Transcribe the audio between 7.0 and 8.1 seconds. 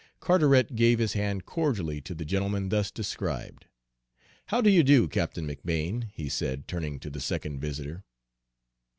to the second visitor.